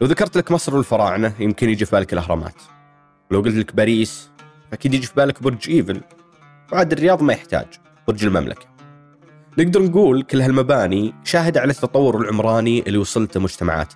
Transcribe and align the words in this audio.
لو 0.00 0.06
ذكرت 0.06 0.36
لك 0.36 0.50
مصر 0.50 0.76
والفراعنة 0.76 1.32
يمكن 1.38 1.70
يجي 1.70 1.84
في 1.84 1.96
بالك 1.96 2.12
الأهرامات. 2.12 2.54
ولو 3.30 3.40
قلت 3.40 3.54
لك 3.54 3.74
باريس 3.74 4.30
أكيد 4.72 4.94
يجي 4.94 5.06
في 5.06 5.14
بالك 5.14 5.42
برج 5.42 5.70
إيفل. 5.70 6.00
وعاد 6.72 6.92
الرياض 6.92 7.22
ما 7.22 7.32
يحتاج 7.32 7.66
برج 8.08 8.24
المملكة. 8.24 8.66
نقدر 9.58 9.82
نقول 9.82 10.22
كل 10.22 10.40
هالمباني 10.40 11.14
شاهدة 11.24 11.60
على 11.60 11.70
التطور 11.70 12.20
العمراني 12.20 12.80
اللي 12.80 12.98
وصلته 12.98 13.40
مجتمعات 13.40 13.94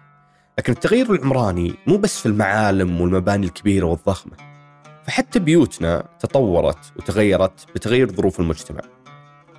لكن 0.58 0.72
التغير 0.72 1.14
العمراني 1.14 1.74
مو 1.86 1.96
بس 1.96 2.20
في 2.20 2.26
المعالم 2.26 3.00
والمباني 3.00 3.46
الكبيرة 3.46 3.86
والضخمة. 3.86 4.36
فحتى 5.06 5.38
بيوتنا 5.38 6.04
تطورت 6.20 6.92
وتغيرت 6.96 7.66
بتغير 7.74 8.12
ظروف 8.12 8.40
المجتمع. 8.40 8.80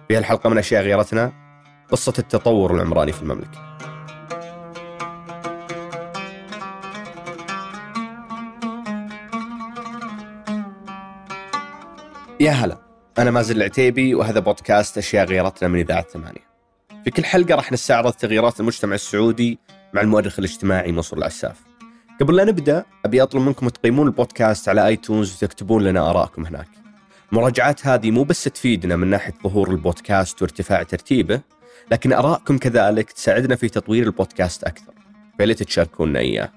في 0.07 0.17
هالحلقة 0.17 0.49
من 0.49 0.57
أشياء 0.57 0.83
غيرتنا 0.83 1.33
قصة 1.91 2.13
التطور 2.19 2.75
العمراني 2.75 3.11
في 3.11 3.21
المملكة. 3.21 3.75
يا 12.39 12.51
هلا 12.51 12.77
أنا 13.17 13.31
مازن 13.31 13.55
العتيبي 13.55 14.15
وهذا 14.15 14.39
بودكاست 14.39 14.97
أشياء 14.97 15.25
غيرتنا 15.25 15.69
من 15.69 15.79
إذاعة 15.79 16.01
ثمانية. 16.03 16.45
في 17.03 17.11
كل 17.11 17.25
حلقة 17.25 17.55
راح 17.55 17.71
نستعرض 17.71 18.13
تغييرات 18.13 18.59
المجتمع 18.59 18.95
السعودي 18.95 19.59
مع 19.93 20.01
المؤرخ 20.01 20.39
الاجتماعي 20.39 20.91
منصور 20.91 21.19
العساف. 21.19 21.61
قبل 22.21 22.35
لا 22.35 22.43
نبدأ 22.43 22.85
أبي 23.05 23.23
أطلب 23.23 23.41
منكم 23.41 23.69
تقيمون 23.69 24.07
البودكاست 24.07 24.69
على 24.69 24.87
آيتونز 24.87 25.35
وتكتبون 25.35 25.83
لنا 25.83 26.09
آراءكم 26.09 26.45
هناك. 26.45 26.67
المراجعات 27.31 27.87
هذه 27.87 28.11
مو 28.11 28.23
بس 28.23 28.43
تفيدنا 28.43 28.95
من 28.95 29.07
ناحية 29.07 29.33
ظهور 29.43 29.71
البودكاست 29.71 30.41
وارتفاع 30.41 30.83
ترتيبه 30.83 31.41
لكن 31.91 32.13
آراءكم 32.13 32.57
كذلك 32.57 33.11
تساعدنا 33.11 33.55
في 33.55 33.69
تطوير 33.69 34.03
البودكاست 34.03 34.63
أكثر. 34.63 34.93
فليت 35.39 35.63
تشاركونا 35.63 36.19
إياه. 36.19 36.51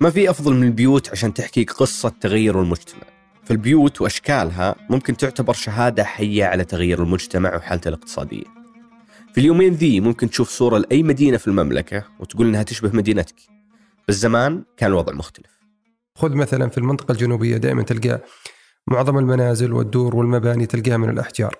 ما 0.00 0.10
في 0.10 0.30
أفضل 0.30 0.54
من 0.54 0.66
البيوت 0.66 1.10
عشان 1.10 1.34
تحكي 1.34 1.64
قصة 1.64 2.08
تغير 2.08 2.62
المجتمع. 2.62 3.02
فالبيوت 3.44 4.00
وأشكالها 4.00 4.74
ممكن 4.90 5.16
تعتبر 5.16 5.52
شهادة 5.52 6.04
حية 6.04 6.44
على 6.44 6.64
تغيير 6.64 7.02
المجتمع 7.02 7.56
وحالته 7.56 7.88
الاقتصادية. 7.88 8.44
في 9.34 9.40
اليومين 9.40 9.72
ذي 9.72 10.00
ممكن 10.00 10.30
تشوف 10.30 10.48
صورة 10.48 10.78
لأي 10.78 11.02
مدينة 11.02 11.36
في 11.36 11.48
المملكة 11.48 12.04
وتقول 12.20 12.46
إنها 12.46 12.62
تشبه 12.62 12.90
مدينتك. 12.96 13.34
بس 14.08 14.14
زمان 14.14 14.64
كان 14.76 14.90
الوضع 14.90 15.14
مختلف. 15.14 15.60
خذ 16.16 16.34
مثلا 16.34 16.68
في 16.68 16.78
المنطقة 16.78 17.12
الجنوبية 17.12 17.56
دائما 17.56 17.82
تلقى 17.82 18.22
معظم 18.86 19.18
المنازل 19.18 19.72
والدور 19.72 20.16
والمباني 20.16 20.66
تلقاها 20.66 20.96
من 20.96 21.10
الأحجار 21.10 21.56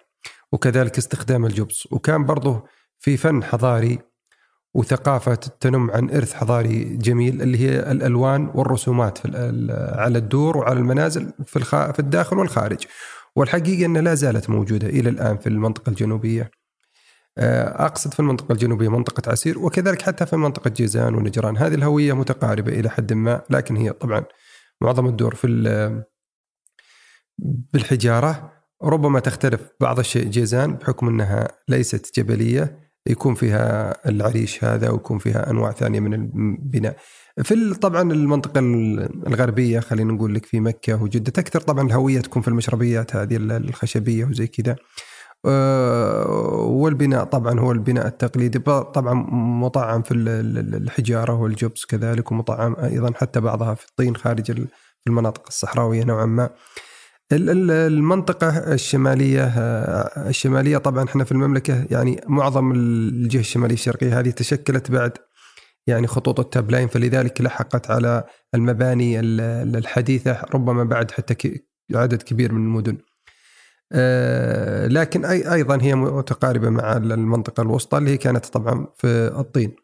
وكذلك 0.52 0.98
استخدام 0.98 1.46
الجبس. 1.46 1.88
وكان 1.90 2.24
برضه 2.24 2.64
في 2.98 3.16
فن 3.16 3.44
حضاري 3.44 3.98
وثقافة 4.74 5.34
تنم 5.34 5.90
عن 5.90 6.10
إرث 6.10 6.32
حضاري 6.32 6.84
جميل 6.84 7.42
اللي 7.42 7.58
هي 7.58 7.90
الألوان 7.90 8.50
والرسومات 8.54 9.18
في 9.18 9.28
على 9.98 10.18
الدور 10.18 10.56
وعلى 10.56 10.78
المنازل 10.78 11.32
في, 11.44 11.56
الخ... 11.56 11.90
في 11.90 11.98
الداخل 11.98 12.38
والخارج. 12.38 12.78
والحقيقة 13.36 13.86
أنها 13.86 14.02
لا 14.02 14.14
زالت 14.14 14.50
موجودة 14.50 14.86
إلى 14.86 15.08
الآن 15.08 15.36
في 15.36 15.46
المنطقة 15.46 15.90
الجنوبية. 15.90 16.50
آه، 17.38 17.84
أقصد 17.86 18.14
في 18.14 18.20
المنطقة 18.20 18.52
الجنوبية 18.52 18.88
منطقة 18.88 19.30
عسير 19.30 19.58
وكذلك 19.58 20.02
حتى 20.02 20.26
في 20.26 20.36
منطقة 20.36 20.70
جيزان 20.70 21.14
ونجران. 21.14 21.56
هذه 21.56 21.74
الهوية 21.74 22.12
متقاربة 22.12 22.72
إلى 22.72 22.90
حد 22.90 23.12
ما 23.12 23.42
لكن 23.50 23.76
هي 23.76 23.92
طبعا 23.92 24.24
معظم 24.80 25.06
الدور 25.06 25.34
في 25.34 26.04
بالحجارة. 27.72 28.52
ربما 28.82 29.20
تختلف 29.20 29.60
بعض 29.80 29.98
الشيء 29.98 30.28
جيزان 30.28 30.74
بحكم 30.74 31.08
أنها 31.08 31.48
ليست 31.68 32.20
جبلية. 32.20 32.85
يكون 33.06 33.34
فيها 33.34 33.94
العريش 34.08 34.64
هذا 34.64 34.90
ويكون 34.90 35.18
فيها 35.18 35.50
أنواع 35.50 35.72
ثانية 35.72 36.00
من 36.00 36.14
البناء. 36.14 36.96
في 37.42 37.74
طبعا 37.74 38.12
المنطقة 38.12 38.58
الغربية 39.26 39.80
خلينا 39.80 40.12
نقول 40.12 40.34
لك 40.34 40.46
في 40.46 40.60
مكة 40.60 41.02
وجدة 41.02 41.30
تكثر 41.30 41.60
طبعا 41.60 41.86
الهوية 41.86 42.20
تكون 42.20 42.42
في 42.42 42.48
المشربيات 42.48 43.16
هذه 43.16 43.36
الخشبية 43.36 44.24
وزي 44.24 44.46
كذا. 44.46 44.76
آه، 45.46 46.26
والبناء 46.66 47.24
طبعا 47.24 47.60
هو 47.60 47.72
البناء 47.72 48.06
التقليدي 48.06 48.58
طبعا 48.58 49.14
مطعم 49.60 50.02
في 50.02 50.14
الحجارة 50.14 51.32
والجبس 51.32 51.84
كذلك 51.84 52.32
ومطعم 52.32 52.76
أيضا 52.82 53.12
حتى 53.14 53.40
بعضها 53.40 53.74
في 53.74 53.86
الطين 53.88 54.16
خارج 54.16 54.66
المناطق 55.06 55.44
الصحراوية 55.48 56.04
نوعا 56.04 56.26
ما. 56.26 56.50
المنطقة 57.32 58.72
الشمالية 58.72 59.44
آه، 59.44 60.28
الشمالية 60.28 60.78
طبعا 60.78 61.04
إحنا 61.04 61.24
في 61.24 61.32
المملكة 61.32 61.86
يعني 61.90 62.20
معظم 62.26 62.72
الجهة 62.72 63.40
الشمالية 63.40 63.74
الشرقية 63.74 64.20
هذه 64.20 64.30
تشكلت 64.30 64.90
بعد 64.90 65.12
يعني 65.86 66.06
خطوط 66.06 66.40
التاب 66.40 66.70
لاين 66.70 66.88
فلذلك 66.88 67.40
لحقت 67.40 67.90
على 67.90 68.24
المباني 68.54 69.20
الحديثة 69.20 70.42
ربما 70.54 70.84
بعد 70.84 71.10
حتى 71.10 71.60
عدد 71.94 72.22
كبير 72.22 72.52
من 72.52 72.62
المدن. 72.62 72.98
آه، 73.92 74.86
لكن 74.86 75.24
أيضا 75.24 75.82
هي 75.82 75.94
متقاربة 75.94 76.70
مع 76.70 76.96
المنطقة 76.96 77.60
الوسطى 77.60 77.98
اللي 77.98 78.10
هي 78.10 78.16
كانت 78.16 78.46
طبعا 78.46 78.86
في 78.96 79.06
الطين. 79.38 79.76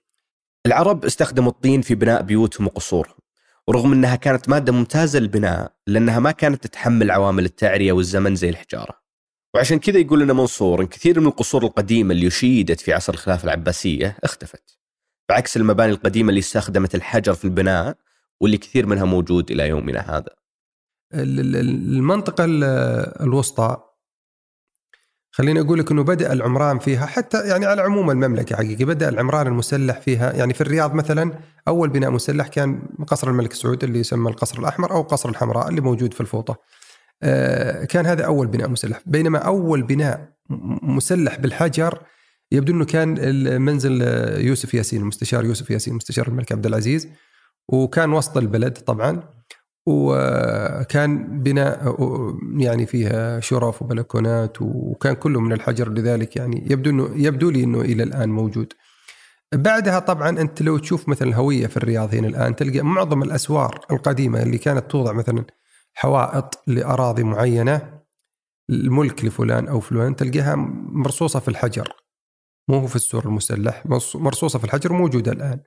العرب 0.66 1.04
استخدموا 1.04 1.50
الطين 1.50 1.80
في 1.80 1.94
بناء 1.94 2.22
بيوتهم 2.22 2.66
وقصورهم. 2.66 3.21
ورغم 3.68 3.92
انها 3.92 4.16
كانت 4.16 4.48
مادة 4.48 4.72
ممتازة 4.72 5.18
للبناء 5.18 5.72
لأنها 5.86 6.18
ما 6.18 6.30
كانت 6.30 6.62
تتحمل 6.62 7.10
عوامل 7.10 7.44
التعرية 7.44 7.92
والزمن 7.92 8.34
زي 8.34 8.48
الحجارة. 8.48 9.02
وعشان 9.54 9.78
كذا 9.78 9.98
يقول 9.98 10.20
لنا 10.20 10.32
منصور 10.32 10.80
إن 10.80 10.86
كثير 10.86 11.20
من 11.20 11.26
القصور 11.26 11.62
القديمة 11.64 12.14
اللي 12.14 12.26
اشيدت 12.26 12.80
في 12.80 12.92
عصر 12.92 13.12
الخلافة 13.12 13.44
العباسية 13.44 14.16
اختفت. 14.24 14.78
بعكس 15.28 15.56
المباني 15.56 15.92
القديمة 15.92 16.28
اللي 16.28 16.38
استخدمت 16.38 16.94
الحجر 16.94 17.34
في 17.34 17.44
البناء 17.44 17.96
واللي 18.40 18.58
كثير 18.58 18.86
منها 18.86 19.04
موجود 19.04 19.50
إلى 19.50 19.68
يومنا 19.68 20.16
هذا. 20.16 20.30
المنطقة 21.14 22.44
الوسطى 23.24 23.91
خليني 25.34 25.60
أقول 25.60 25.78
لك 25.78 25.90
إنه 25.90 26.02
بدأ 26.02 26.32
العمران 26.32 26.78
فيها 26.78 27.06
حتى 27.06 27.48
يعني 27.48 27.66
على 27.66 27.82
عموم 27.82 28.10
المملكة 28.10 28.56
حقيقه 28.56 28.84
بدأ 28.84 29.08
العمران 29.08 29.46
المسلح 29.46 30.00
فيها. 30.00 30.32
يعني 30.32 30.54
في 30.54 30.60
الرياض 30.60 30.94
مثلا 30.94 31.32
أول 31.68 31.88
بناء 31.88 32.10
مسلح 32.10 32.48
كان 32.48 32.82
قصر 33.06 33.30
الملك 33.30 33.52
سعود 33.52 33.84
اللي 33.84 33.98
يسمى 33.98 34.30
القصر 34.30 34.58
الأحمر 34.58 34.90
أو 34.90 35.02
قصر 35.02 35.28
الحمراء 35.28 35.68
اللي 35.68 35.80
موجود 35.80 36.14
في 36.14 36.20
الفوطة. 36.20 36.56
آه، 37.22 37.84
كان 37.84 38.06
هذا 38.06 38.24
أول 38.24 38.46
بناء 38.46 38.68
مسلح. 38.68 39.00
بينما 39.06 39.38
أول 39.38 39.82
بناء 39.82 40.28
مسلح 40.82 41.38
بالحجر 41.38 41.98
يبدو 42.52 42.72
إنه 42.72 42.84
كان 42.84 43.08
منزل 43.62 44.02
يوسف 44.38 44.74
ياسين 44.74 45.00
المستشار 45.00 45.44
يوسف 45.44 45.70
ياسين 45.70 45.94
مستشار 45.94 46.28
الملك 46.28 46.52
عبد 46.52 46.66
العزيز. 46.66 47.08
وكان 47.68 48.12
وسط 48.12 48.36
البلد 48.36 48.72
طبعا. 48.72 49.22
وكان 49.86 51.42
بناء 51.42 51.96
يعني 52.56 52.86
فيها 52.86 53.40
شرف 53.40 53.82
وبلكونات 53.82 54.56
وكان 54.60 55.14
كله 55.14 55.40
من 55.40 55.52
الحجر 55.52 55.88
لذلك 55.88 56.36
يعني 56.36 56.66
يبدو 56.70 56.90
إنه 56.90 57.10
يبدو 57.14 57.50
لي 57.50 57.64
إنه 57.64 57.80
إلى 57.80 58.02
الآن 58.02 58.28
موجود. 58.28 58.72
بعدها 59.54 59.98
طبعا 59.98 60.28
أنت 60.28 60.62
لو 60.62 60.78
تشوف 60.78 61.08
مثلا 61.08 61.28
الهوية 61.28 61.66
في 61.66 61.76
الرياض 61.76 62.14
هنا 62.14 62.28
الآن 62.28 62.56
تلقى 62.56 62.82
معظم 62.82 63.22
الأسوار 63.22 63.80
القديمة 63.90 64.42
اللي 64.42 64.58
كانت 64.58 64.90
توضع 64.90 65.12
مثلا 65.12 65.44
حوائط 65.94 66.62
لأراضي 66.66 67.22
معينة 67.22 68.00
الملك 68.70 69.24
لفلان 69.24 69.68
أو 69.68 69.80
فلان 69.80 70.16
تلقاها 70.16 70.54
مرصوصة 70.92 71.40
في 71.40 71.48
الحجر 71.48 71.92
مو 72.68 72.86
في 72.86 72.96
السور 72.96 73.24
المسلح 73.24 73.86
مرصوصة 74.14 74.58
في 74.58 74.64
الحجر 74.64 74.92
موجودة 74.92 75.32
الآن 75.32 75.60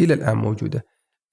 إلى 0.00 0.14
الآن 0.14 0.36
موجودة. 0.36 0.86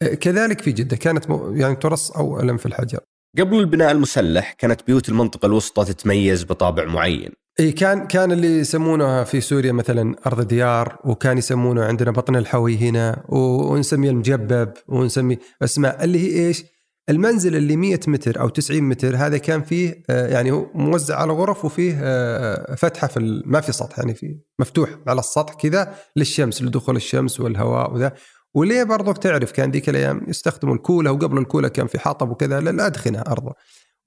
كذلك 0.04 0.62
في 0.62 0.72
جدة 0.72 0.96
كانت 0.98 1.26
يعني 1.54 1.76
ترص 1.76 2.12
أولا 2.12 2.58
في 2.58 2.66
الحجر. 2.66 3.00
قبل 3.40 3.60
البناء 3.60 3.92
المسلح 3.92 4.54
كانت 4.54 4.82
بيوت 4.88 5.10
المنطقة 5.10 5.46
الوسطى 5.46 5.86
تتميز 5.86 6.44
بطابع 6.44 6.86
معين. 6.86 7.32
إي 7.60 7.72
كان 7.72 8.08
كان 8.08 8.32
اللي 8.32 8.60
يسمونها 8.60 9.24
في 9.24 9.42
سوريا 9.42 9.72
مثلا 9.72 10.16
أرض 10.26 10.48
ديار 10.48 10.98
وكان 11.06 11.38
يسمونه 11.38 11.84
عندنا 11.84 12.12
بطن 12.12 12.36
الحوي 12.36 12.78
هنا 12.78 13.24
ونسميه 13.30 14.10
المجبب 14.10 14.74
ونسمي 14.88 15.38
أسماء 15.64 16.04
اللي 16.04 16.20
هي 16.20 16.48
إيش؟ 16.48 16.64
المنزل 17.10 17.56
اللي 17.56 17.76
100 17.76 18.00
متر 18.08 18.40
أو 18.40 18.50
90 18.50 18.84
متر 18.84 19.16
هذا 19.16 19.38
كان 19.38 19.62
فيه 19.62 20.04
آه، 20.10 20.28
يعني 20.28 20.52
هو 20.52 20.66
موزع 20.74 21.16
على 21.16 21.34
غرف 21.34 21.66
وفيه 21.66 21.98
آه، 22.02 22.76
فتحة 22.76 23.08
في 23.08 23.44
ما 23.46 23.62
في 23.62 23.72
سطح 23.72 24.00
يعني 24.00 24.14
في 24.14 24.40
مفتوح 24.60 24.90
على 25.08 25.20
السطح 25.20 25.54
كذا 25.54 25.96
للشمس 26.16 26.62
لدخول 26.62 26.96
الشمس 26.96 27.40
والهواء 27.40 27.94
وذا. 27.94 28.14
وليه 28.56 28.84
برضك 28.84 29.18
تعرف 29.18 29.52
كان 29.52 29.72
ذيك 29.72 29.90
الأيام 29.90 30.22
يستخدموا 30.28 30.76
الكوله 30.76 31.12
وقبل 31.12 31.38
الكوله 31.38 31.68
كان 31.68 31.88
في 31.88 32.00
حطب 32.00 32.30
وكذا؟ 32.30 32.60
للادخنه 32.60 33.20
أرضه. 33.20 33.54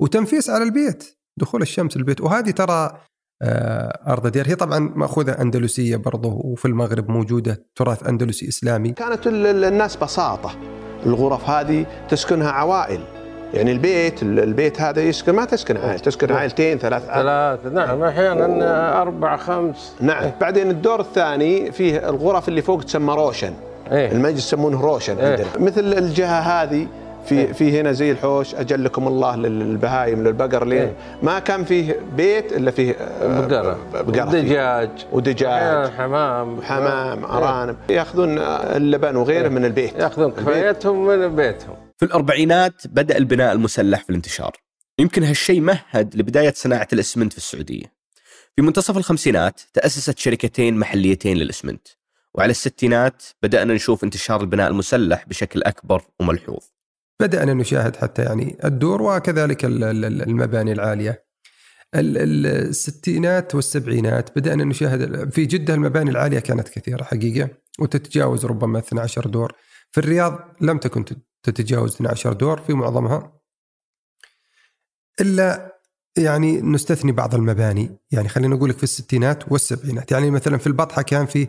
وتنفيس 0.01 0.51
على 0.51 0.65
البيت 0.65 1.19
دخول 1.37 1.63
الشمس 1.63 1.97
البيت. 1.97 2.21
وهذه 2.21 2.51
ترى 2.51 2.99
آه، 3.43 4.01
أرض 4.07 4.27
ديار. 4.27 4.49
هي 4.49 4.55
طبعا 4.55 4.79
مأخوذة 4.79 5.33
أندلسية 5.33 5.97
برضه 5.97 6.29
وفي 6.29 6.65
المغرب 6.65 7.11
موجودة 7.11 7.67
تراث 7.77 8.09
أندلسي 8.09 8.49
إسلامي. 8.49 8.91
كانت 8.93 9.27
الناس 9.27 9.97
بساطة. 9.97 10.51
الغرف 11.07 11.51
هذه 11.51 11.87
تسكنها 12.09 12.51
عوائل. 12.51 13.05
يعني 13.55 13.73
البيت 13.73 14.23
البيت 14.23 14.81
هذا 14.81 15.03
يسكن 15.03 15.33
ما 15.33 15.45
تسكن 15.45 15.77
عائله 15.77 15.99
تسكن 15.99 16.33
عائلتين 16.33 16.79
ثلاث 16.79 17.05
ثلاث 17.05 17.67
نعم. 17.67 18.05
أحيانا 18.05 19.03
أربع 19.03 19.37
خمس. 19.37 19.95
نعم. 20.01 20.31
بعدين 20.41 20.71
الدور 20.71 21.01
الثاني 21.01 21.73
فيه 21.73 22.09
الغرف 22.09 22.49
اللي 22.49 22.63
فوق 22.63 22.83
تسمى 22.83 23.15
روشن. 23.15 23.55
إيه. 23.93 24.13
المجلس 24.13 24.47
يسمونه 24.47 24.81
روشن 24.81 25.19
إيه. 25.19 25.31
عندنا. 25.31 25.49
مثل 25.59 25.99
الجهة 25.99 26.41
هذه 26.41 26.87
في 27.27 27.55
في 27.55 27.81
هنا 27.81 27.93
زي 27.93 28.11
الحوش 28.11 28.55
أجلكم 28.55 29.09
الله 29.09 29.37
للبهايم 29.37 30.25
للبقر 30.25 30.65
ليه 30.67 30.81
إيه. 30.81 30.93
ما 31.23 31.39
كان 31.39 31.65
فيه 31.65 32.01
بيت 32.17 32.53
إلا 32.53 32.71
فيه 32.71 32.93
آه، 32.93 33.41
بقرة. 33.41 33.79
بقرة 33.93 34.31
فيه. 34.31 34.41
دجاج 34.41 34.91
ودجاج. 35.13 35.91
حمام. 35.91 36.63
حمام 36.63 37.25
إيه. 37.25 37.31
أرانب. 37.31 37.77
يأخذون 37.91 38.39
اللبن 38.39 39.17
وغيره 39.17 39.49
من 39.49 39.65
البيت. 39.65 39.95
يأخذون. 39.95 40.31
كفايتهم 40.31 41.07
من 41.07 41.37
بيتهم. 41.37 41.77
في 41.99 42.05
الأربعينات 42.05 42.87
بدأ 42.87 43.17
البناء 43.17 43.53
المسلح 43.53 44.05
في 44.05 44.11
الانتشار. 44.11 44.53
يمكن 44.99 45.23
هالشيء 45.23 45.61
مهد 45.61 46.17
لبداية 46.17 46.53
صناعة 46.57 46.89
الإسمنت 46.93 47.33
في 47.33 47.39
السعودية. 47.39 47.99
في 48.57 48.63
منتصف 48.63 48.97
الخمسينات 48.97 49.61
تأسست 49.75 50.19
شركتين 50.19 50.79
محليتين 50.79 51.37
للإسمنت. 51.37 51.89
وعلى 52.39 52.51
الستينات 52.51 53.23
بدأنا 53.43 53.75
نشوف 53.75 54.05
انتشار 54.05 54.41
البناء 54.41 54.71
المسلح 54.71 55.25
بشكل 55.29 55.63
أكبر 55.63 56.03
وملحوظ. 56.21 56.65
بدأنا 57.21 57.55
نشاهد 57.55 57.97
حتى 57.97 58.23
يعني 58.23 58.59
الدور 58.65 59.03
وكذلك 59.03 59.65
ال- 59.65 59.85
ال- 59.85 60.23
المباني 60.23 60.73
العالية. 60.73 61.25
ال- 61.95 62.19
ال- 62.19 62.47
الستينات 62.47 63.55
والسبعينات 63.55 64.39
بدأنا 64.39 64.65
نشاهد 64.65 65.31
في 65.33 65.45
جدة 65.47 65.75
المباني 65.75 66.11
العالية 66.11 66.39
كانت 66.39 66.69
كثيرة 66.69 67.05
حقيقة 67.05 67.49
وتتجاوز 67.81 68.47
ربما 68.47 68.79
12 68.79 69.27
دور. 69.27 69.53
في 69.91 70.01
الرياض 70.01 70.39
لم 70.61 70.79
تكن 70.79 71.05
تت- 71.05 71.27
تتجاوز 71.43 71.95
12 71.95 72.33
دور 72.33 72.61
في 72.61 72.73
معظمها. 72.75 73.33
إلا 75.21 75.79
يعني 76.19 76.61
نستثني 76.61 77.13
بعض 77.13 77.35
المباني 77.35 77.99
يعني 78.11 78.29
خلينا 78.29 78.55
نقول 78.57 78.71
لك 78.71 78.77
في 78.77 78.83
الستينات 78.83 79.53
والسبعينات. 79.53 80.13
يعني 80.13 80.31
مثلا 80.31 80.59
في 80.59 80.67
البطحة 80.67 81.03
كان 81.03 81.27
في 81.27 81.49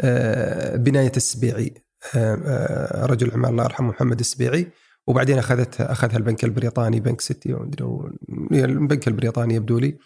آه، 0.00 0.76
بناية 0.76 1.12
السبيعي. 1.16 1.74
آه، 2.16 2.34
آه، 2.46 3.06
رجل 3.06 3.26
الاعمال 3.26 3.50
الله 3.50 3.64
يرحمه 3.64 3.88
محمد 3.88 4.20
السبيعي. 4.20 4.66
وبعدين 5.06 5.38
اخذتها 5.38 5.92
أخذها 5.92 6.16
البنك 6.16 6.44
البريطاني 6.44 7.00
بنك 7.00 7.20
سيتي 7.20 7.56
هي 8.52 8.64
البنك 8.64 9.08
البريطاني 9.08 9.54
يبدو 9.54 9.78
لي. 9.78 9.98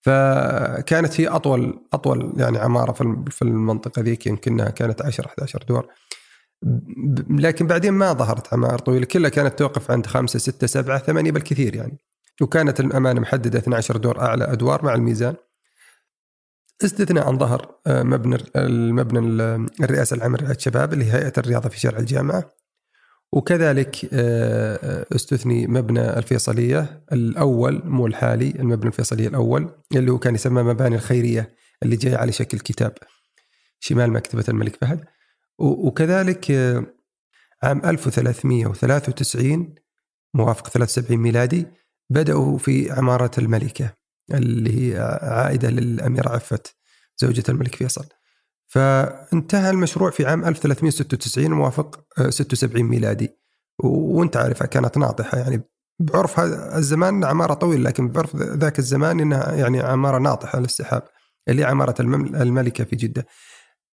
فكانت 0.00 1.20
هي 1.20 1.28
اطول 1.28 1.86
أطول 1.92 2.32
يعني 2.36 2.58
عمارة 2.58 2.92
في 2.92 3.00
الم- 3.00 3.24
في 3.24 3.42
المنطقة 3.42 4.02
ذيك 4.02 4.26
يمكنها 4.26 4.70
كانت 4.70 5.02
10 5.02 5.26
11 5.26 5.64
دور. 5.68 5.86
لكن 7.30 7.66
بعدين 7.66 7.92
ما 7.92 8.12
ظهرت 8.12 8.54
عمائر 8.54 8.78
طويلة. 8.78 9.04
كلها 9.06 9.30
كانت 9.30 9.58
توقف 9.58 9.90
عند 9.90 10.06
خمسة 10.06 10.38
ستة 10.38 10.66
سبعة 10.66 10.98
ثمانية 10.98 11.30
بالكثير 11.32 11.74
يعني. 11.74 11.98
وكانت 12.42 12.80
الأمانة 12.80 13.20
محددة 13.20 13.58
12 13.58 13.96
دور 13.96 14.20
أعلى 14.20 14.44
أدوار 14.52 14.84
مع 14.84 14.94
الميزان. 14.94 15.34
استثناء 16.84 17.28
عن 17.28 17.38
ظهر 17.38 17.74
آه، 17.86 18.02
مبنى 18.02 18.36
المبنى 18.56 19.18
ال- 19.18 19.66
الرئاسة 19.84 20.14
العامه 20.16 20.38
لرعايه 20.38 20.56
الشباب 20.56 20.92
اللي 20.92 21.04
هي 21.04 21.12
هيئة 21.12 21.32
الرياضة 21.38 21.68
في 21.68 21.80
شارع 21.80 21.98
الجامعة. 21.98 22.50
وكذلك 23.32 23.96
آه، 24.12 24.78
آه، 24.82 25.06
استثني 25.16 25.66
مبنى 25.66 26.00
الفيصلية 26.18 27.04
الأول 27.12 27.82
مو 27.84 28.06
الحالي 28.06 28.50
المبنى 28.50 28.88
الفيصلية 28.88 29.28
الأول 29.28 29.70
اللي 29.96 30.12
هو 30.12 30.18
كان 30.18 30.34
يسمى 30.34 30.62
مباني 30.62 30.94
الخيرية 30.96 31.54
اللي 31.82 31.96
جاي 31.96 32.14
على 32.14 32.32
شكل 32.32 32.58
كتاب 32.58 32.94
شمال 33.80 34.10
مكتبة 34.12 34.44
الملك 34.48 34.76
فهد. 34.76 35.04
وكذلك 35.58 36.50
عام 37.62 37.82
1393 37.84 39.74
موافق 40.34 40.68
73 40.68 41.16
ميلادي 41.18 41.66
بدأوا 42.10 42.58
في 42.58 42.90
عمارة 42.90 43.30
الملكة. 43.38 44.01
اللي 44.36 44.94
هي 44.94 45.18
عائدة 45.22 45.70
للأميرة 45.70 46.28
عفت 46.28 46.76
زوجة 47.16 47.42
الملك 47.48 47.74
فيصل. 47.74 48.04
فانتهى 48.66 49.70
المشروع 49.70 50.10
في 50.10 50.26
عام 50.26 50.44
1396 50.44 51.50
موافق 51.50 52.04
آه، 52.18 52.30
76 52.30 52.82
ميلادي. 52.82 53.30
وانت 53.78 54.36
عارفها 54.36 54.66
كانت 54.66 54.98
ناطحة 54.98 55.38
يعني 55.38 55.62
بعرف 56.00 56.40
هذا 56.40 56.78
الزمان 56.78 57.24
عمارة 57.24 57.54
طويلة 57.54 57.82
لكن 57.82 58.08
بعرف 58.08 58.36
ذاك 58.36 58.78
الزمان 58.78 59.20
إنها 59.20 59.54
يعني 59.54 59.80
عمارة 59.80 60.18
ناطحة 60.18 60.60
للسحاب 60.60 61.02
اللي 61.48 61.64
عمارة 61.64 61.94
الملكة 62.42 62.84
في 62.84 62.96
جدة. 62.96 63.26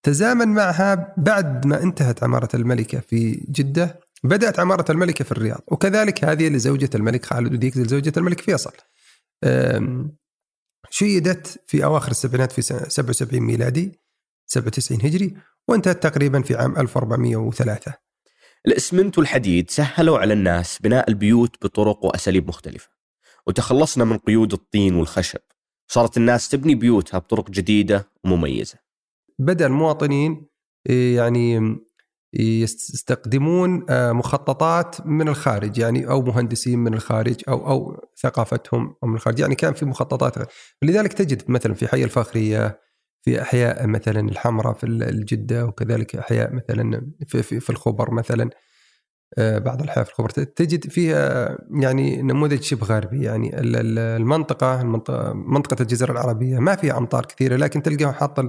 تزامن 0.03 0.49
معها 0.49 1.15
بعد 1.17 1.67
ما 1.67 1.83
انتهت 1.83 2.23
عمارة 2.23 2.49
الملكة 2.55 3.01
في 3.01 3.47
جدة 3.49 4.01
بدأت 4.25 4.61
عمارة 4.61 4.93
الملكة 4.93 5.25
في 5.25 5.33
الرياض. 5.33 5.61
وكذلك 5.69 6.25
هذه 6.25 6.49
لزوجة 6.49 6.91
الملك 6.95 7.25
خالد 7.25 7.53
وديك 7.53 7.77
لزوجة 7.77 8.13
الملك 8.17 8.41
فيصل. 8.41 8.73
شيدت 10.91 11.63
في 11.67 11.85
أواخر 11.85 12.11
السبعينات 12.11 12.53
في 12.53 12.63
سنة 12.63 12.89
77 12.89 13.41
ميلادي 13.41 14.01
97 14.47 15.01
هجري 15.01 15.37
وانتهت 15.69 16.03
تقريبا 16.03 16.43
في 16.43 16.55
عام 16.55 16.77
1403 16.79 17.95
الإسمنت 18.67 19.19
والحديد 19.19 19.71
سهلوا 19.71 20.19
على 20.19 20.33
الناس 20.33 20.79
بناء 20.83 21.11
البيوت 21.11 21.65
بطرق 21.65 22.05
وأساليب 22.05 22.49
مختلفة 22.49 22.89
وتخلصنا 23.47 24.05
من 24.05 24.19
قيود 24.19 24.53
الطين 24.53 24.95
والخشب. 24.95 25.41
صارت 25.89 26.17
الناس 26.17 26.49
تبني 26.49 26.75
بيوتها 26.75 27.19
بطرق 27.19 27.51
جديدة 27.51 28.09
ومميزة. 28.25 28.79
بدأ 29.39 29.67
المواطنين 29.67 30.47
إيه، 30.89 31.17
يعني 31.17 31.77
يستخدمون 32.41 33.87
آه، 33.91 34.13
مخططات 34.13 35.07
من 35.07 35.29
الخارج 35.29 35.79
يعني 35.79 36.09
أو 36.09 36.23
مهندسين 36.23 36.79
من 36.79 36.95
الخارج 36.95 37.35
أو 37.49 37.71
أو 37.71 37.97
ثقافتهم 38.23 38.95
من 39.03 39.15
الخارج. 39.15 39.39
يعني 39.39 39.55
كان 39.55 39.73
في 39.75 39.85
مخططات. 39.85 40.35
لذلك 40.83 41.13
تجد 41.13 41.43
مثلا 41.51 41.75
في 41.75 41.89
حي 41.89 42.05
الفاخرية 42.05 42.81
في 43.23 43.43
أحياء 43.43 43.87
مثلا 43.87 44.21
الحمراء 44.21 44.73
في 44.75 44.87
الجدة 44.87 45.67
وكذلك 45.67 46.17
أحياء 46.17 46.53
مثلا 46.55 47.11
في 47.27 47.43
في, 47.43 47.61
في 47.61 47.71
الخبر 47.71 48.11
مثلا 48.11 48.51
آه، 49.39 49.59
بعض 49.59 49.83
الأحياء 49.83 50.05
في 50.05 50.11
الخبر. 50.11 50.31
تجد 50.31 50.91
فيها 50.91 51.59
يعني 51.71 52.23
نموذج 52.23 52.63
شبه 52.63 52.87
غربي. 52.87 53.25
يعني 53.25 53.61
ال- 53.61 53.77
ال- 53.77 53.99
المنطقة 53.99 54.81
المنطقة 54.81 55.33
منطقة 55.33 55.83
الجزيرة 55.83 56.13
العربية 56.13 56.59
ما 56.59 56.77
فيها 56.77 56.99
أمطار 56.99 57.27
كثيرة 57.27 57.57
لكن 57.57 57.83
تلقاه 57.83 58.13
حاط 58.13 58.41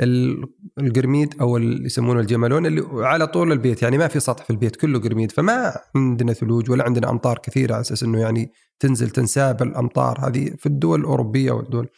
القرميد 0.00 1.34
أو 1.40 1.56
اللي 1.56 1.84
يسمونه 1.86 2.20
الجملون 2.20 2.66
اللي 2.66 2.82
على 2.92 3.26
طول 3.26 3.52
البيت 3.52 3.82
يعني 3.82 3.98
ما 3.98 4.08
في 4.08 4.20
سطح 4.20 4.44
في 4.44 4.50
البيت 4.50 4.76
كله 4.76 4.98
قرميد 5.00 5.32
فما 5.32 5.74
عندنا 5.96 6.32
ثلوج 6.32 6.70
ولا 6.70 6.84
عندنا 6.84 7.10
أمطار 7.10 7.38
كثيرة 7.38 7.72
على 7.74 7.80
أساس 7.80 8.02
إنه 8.02 8.20
يعني 8.20 8.52
تنزل 8.80 9.10
تنساب 9.10 9.62
الأمطار 9.62 10.28
هذه 10.28 10.50
في 10.58 10.66
الدول 10.66 11.00
الأوروبية 11.00 11.50
والدول 11.52 11.88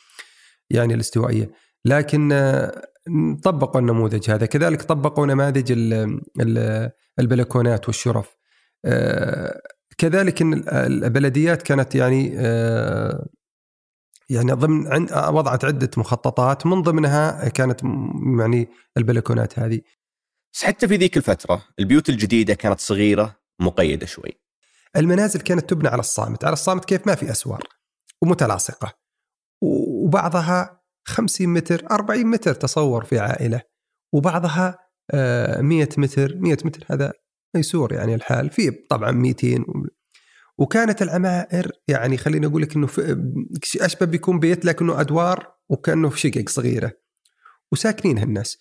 يعني 0.71 0.95
الاستوائية. 0.95 1.51
لكن 1.85 2.29
طبقوا 3.43 3.81
النموذج 3.81 4.31
هذا 4.31 4.47
كذلك 4.47 4.83
طبقوا 4.83 5.27
نماذج 5.27 5.73
ال- 5.73 6.21
ال- 6.41 6.91
البلكونات 7.19 7.87
والشرف. 7.87 8.37
آه، 8.85 9.61
كذلك 9.99 10.43
البلديات 10.73 11.63
كانت 11.63 11.95
يعني 11.95 12.33
آه، 12.37 13.27
يعني 14.31 14.53
ضمن 14.53 14.93
عند 14.93 15.13
وضعت 15.13 15.65
عدة 15.65 15.91
مخططات 15.97 16.67
من 16.67 16.83
ضمنها 16.83 17.49
كانت 17.49 17.83
يعني 18.41 18.69
البلكونات 18.97 19.59
هذه. 19.59 19.81
بس 20.55 20.65
حتى 20.65 20.89
في 20.89 20.97
ذيك 20.97 21.17
الفترة 21.17 21.63
البيوت 21.79 22.09
الجديدة 22.09 22.55
كانت 22.55 22.81
صغيرة 22.81 23.37
مقيدة 23.61 24.07
شوي. 24.07 24.41
المنازل 24.97 25.41
كانت 25.41 25.71
تبنى 25.71 25.89
على 25.89 26.01
الصامت 26.01 26.45
على 26.45 26.53
الصامت 26.53 26.85
كيف 26.85 27.07
ما 27.07 27.15
في 27.15 27.31
اسوار 27.31 27.63
ومتلاصقة. 28.23 28.93
وبعضها 29.63 30.81
50 31.09 31.49
متر 31.49 31.87
40 31.91 32.27
متر 32.27 32.55
تصور 32.55 33.05
في 33.05 33.19
عائلة. 33.19 33.61
وبعضها 34.15 34.79
آه، 35.15 35.61
100 35.61 35.89
متر 35.99 36.37
100 36.37 36.57
متر 36.65 36.85
هذا 36.91 37.13
ميسور 37.57 37.93
يعني 37.93 38.15
الحال 38.15 38.51
في 38.51 38.71
طبعا 38.71 39.11
200 39.11 39.63
و- 39.63 39.87
وكانت 40.61 41.03
العمائر 41.03 41.73
يعني 41.89 42.17
خليني 42.17 42.47
أقول 42.47 42.63
لك 42.63 42.77
إنه 42.77 42.89
اشبه 43.81 44.07
بيكون 44.07 44.39
بيت 44.39 44.65
لكنه 44.65 45.01
أدوار 45.01 45.55
وكأنه 45.69 46.09
في 46.09 46.21
شقق 46.21 46.49
صغيرة. 46.49 46.93
وساكنينها 47.73 48.25
الناس 48.25 48.59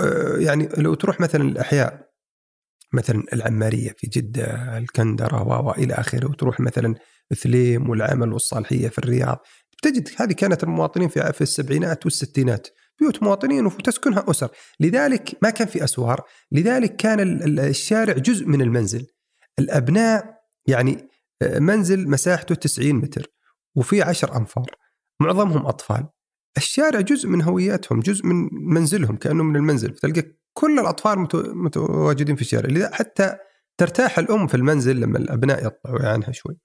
آه، 0.00 0.36
يعني 0.38 0.68
لو 0.78 0.94
تروح 0.94 1.20
مثلا 1.20 1.42
الأحياء 1.42 2.10
مثلا 2.92 3.22
العمارية 3.32 3.94
في 3.98 4.06
جدة 4.06 4.78
الكندرة 4.78 5.42
و 5.42 5.68
و 5.68 5.72
إلى 5.72 5.94
آخره 5.94 6.30
وتروح 6.30 6.60
مثلا 6.60 6.94
ثليم 7.34 7.90
والعمل 7.90 8.32
والصالحية 8.32 8.88
في 8.88 8.98
الرياض 8.98 9.38
تجد 9.82 10.08
هذه 10.16 10.32
كانت 10.32 10.64
المواطنين 10.64 11.08
في 11.08 11.32
في 11.32 11.40
السبعينات 11.40 12.04
والستينات. 12.04 12.68
بيوت 13.00 13.22
مواطنين 13.22 13.66
وتسكنها 13.66 14.24
أسر. 14.30 14.48
لذلك 14.80 15.38
ما 15.42 15.50
كان 15.50 15.66
في 15.68 15.84
أسوار. 15.84 16.24
لذلك 16.52 16.96
كان 16.96 17.20
ال- 17.20 17.42
ال- 17.42 17.60
الشارع 17.60 18.12
جزء 18.12 18.46
من 18.46 18.62
المنزل. 18.62 19.06
الأبناء 19.58 20.40
يعني 20.66 21.08
منزل 21.42 22.08
مساحته 22.10 22.54
90 22.54 22.94
متر 22.94 23.26
وفي 23.74 24.02
10 24.02 24.36
أنفار. 24.36 24.66
معظمهم 25.20 25.66
أطفال. 25.66 26.08
الشارع 26.56 27.00
جزء 27.00 27.28
من 27.28 27.42
هوياتهم 27.42 28.00
جزء 28.00 28.26
من 28.26 28.48
منزلهم 28.52 29.16
كأنه 29.16 29.42
من 29.42 29.56
المنزل. 29.56 29.90
تلقى 29.94 30.22
كل 30.52 30.78
الأطفال 30.78 31.18
متو- 31.26 31.48
متواجدين 31.54 32.36
في 32.36 32.42
الشارع. 32.42 32.70
لذا 32.70 32.94
حتى 32.94 33.36
ترتاح 33.76 34.18
الأم 34.18 34.46
في 34.46 34.54
المنزل 34.54 35.00
لما 35.00 35.18
الأبناء 35.18 35.66
يطلعوا 35.66 36.08
عنها 36.12 36.32
شوي. 36.32 36.56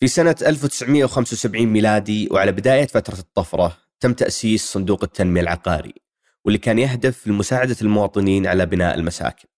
في 0.00 0.08
سنة 0.08 0.36
1975 0.46 1.68
ميلادي 1.68 2.28
وعلى 2.30 2.52
بداية 2.52 2.86
فترة 2.86 3.18
الطفرة 3.18 3.76
تم 4.00 4.12
تأسيس 4.12 4.64
صندوق 4.72 5.04
التنمية 5.04 5.40
العقاري 5.40 5.94
واللي 6.44 6.58
كان 6.58 6.78
يهدف 6.78 7.26
لمساعدة 7.26 7.76
المواطنين 7.82 8.46
على 8.46 8.66
بناء 8.66 8.94
المساكن. 8.94 9.48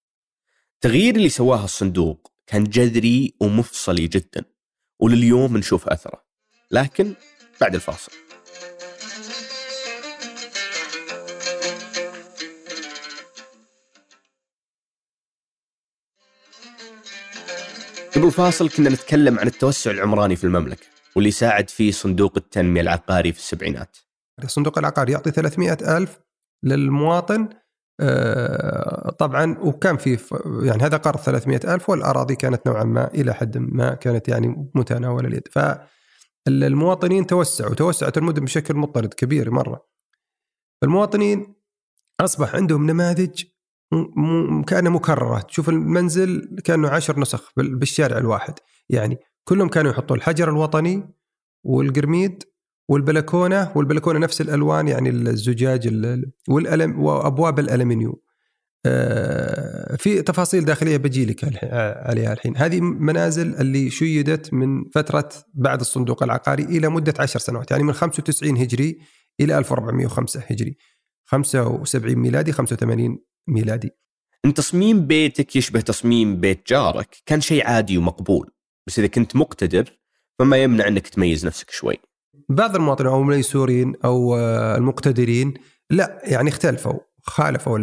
التغيير 0.75 1.17
اللي 1.17 1.29
سواه 1.29 1.65
الصندوق 1.65 2.33
كان 2.47 2.65
جذري 2.65 3.35
ومفصلي 3.41 4.07
جدا. 4.07 4.45
ولليوم 5.01 5.57
نشوف 5.57 5.89
أثره 5.89 6.23
لكن 6.71 7.15
بعد 7.61 7.75
الفاصل. 7.75 8.13
قبل 18.17 18.27
الفاصل 18.27 18.71
كنا 18.71 18.91
نتكلم 18.91 19.39
عن 19.39 19.47
التوسع 19.47 19.91
العمراني 19.91 20.37
في 20.37 20.45
المملكة 20.45 20.87
واللي 21.17 21.31
ساعد 21.31 21.71
فيه 21.71 21.91
صندوق 21.93 22.33
التنمية 22.37 22.81
العقاري 22.81 23.33
في 23.33 23.39
السبعينات 23.39 23.97
الصندوق 24.45 24.79
العقاري 24.79 25.13
يعطي 25.13 25.31
300 25.31 25.73
ألف 25.97 26.19
للمواطن 26.63 27.49
طبعا 29.19 29.59
وكان 29.59 29.97
في 29.97 30.19
يعني 30.63 30.83
هذا 30.83 30.97
قرض 30.97 31.19
300 31.19 31.61
ألف 31.65 31.91
والأراضي 31.91 32.37
كانت 32.37 32.67
نوعا 32.67 32.85
ما 32.85 33.15
إلى 33.15 33.35
حد 33.35 33.59
ما 33.59 33.95
كانت 33.95 34.29
يعني 34.29 34.71
متناول 34.75 35.27
اليد. 35.27 35.49
فالمواطنين 36.47 37.27
توسعوا 37.27 37.75
توسعت 37.75 38.19
المدن 38.19 38.45
بشكل 38.45 38.75
مضطرد 38.75 39.15
كبير 39.15 39.51
مرة. 39.51 39.87
المواطنين 40.85 41.55
أصبح 42.21 42.55
عندهم 42.55 42.91
نماذج 42.91 43.45
كانها 44.67 44.91
مكرره 44.93 45.41
تشوف 45.41 45.69
المنزل 45.69 46.61
كأنه 46.65 46.89
عشر 46.89 47.21
نسخ 47.21 47.53
بالشارع 47.57 48.19
الواحد. 48.19 48.55
يعني 48.89 49.19
كلهم 49.45 49.69
كانوا 49.69 49.91
يحطوا 49.91 50.17
الحجر 50.17 50.49
الوطني 50.49 51.15
والقرميد 51.65 52.43
والبلكونة 52.89 53.73
والبلكونة 53.75 54.19
نفس 54.19 54.41
الألوان 54.41 54.89
يعني 54.89 55.11
الزجاج 55.11 55.87
والألم 56.49 57.01
وأبواب 57.01 57.59
الألمنيوم. 57.59 58.17
آه، 58.87 59.97
في 59.97 60.23
تفاصيل 60.23 60.65
داخلية 60.65 60.97
بجي 60.97 61.25
لك 61.25 61.45
عليها 62.09 62.33
الحين. 62.33 62.57
هذه 62.57 62.81
منازل 62.81 63.55
اللي 63.55 63.91
شيدت 63.91 64.55
من 64.55 64.85
فترة 64.95 65.29
بعد 65.55 65.81
الصندوق 65.81 66.23
العقاري 66.23 66.63
إلى 66.63 66.89
مدة 66.89 67.15
عشر 67.19 67.39
سنوات 67.39 67.71
يعني 67.71 67.83
من 67.83 67.93
95 67.93 68.57
هجري 68.57 68.99
إلى 69.41 69.59
1405 69.59 70.41
هجري. 70.47 70.77
75 71.25 72.15
ميلادي 72.15 72.53
85 72.53 73.19
ميلادي. 73.49 73.91
إن 74.45 74.55
تصميم 74.55 75.07
بيتك 75.07 75.57
يشبه 75.57 75.81
تصميم 75.81 76.41
بيت 76.41 76.69
جارك 76.69 77.17
كان 77.27 77.41
شيء 77.41 77.67
عادي 77.67 77.99
ومقبول. 77.99 78.51
بس 78.87 78.99
إذا 78.99 79.09
كنت 79.09 79.37
مقتدر 79.37 79.99
فما 80.39 80.57
يمنع 80.57 80.89
إنك 80.89 81.09
تميز 81.09 81.47
نفسك 81.47 81.71
شوي. 81.71 81.97
بعض 82.49 82.77
المواطنين 82.77 83.13
أو 83.13 83.21
الميسورين 83.21 83.95
أو 84.05 84.37
آه، 84.37 84.77
المقتدرين 84.77 85.55
لا 85.91 86.21
يعني 86.25 86.49
اختلفوا 86.49 86.99
خالفوا 87.23 87.79